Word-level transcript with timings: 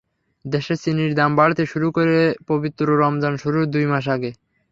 দেশে 0.45 0.75
চিনির 0.83 1.11
দাম 1.15 1.31
বাড়তে 1.35 1.63
শুরু 1.65 1.87
করে 1.91 2.17
পবিত্র 2.47 2.85
রমজান 3.01 3.33
শুরুর 3.37 3.63
দুই 3.73 3.85
মাস 3.85 4.05
আগে। 4.15 4.31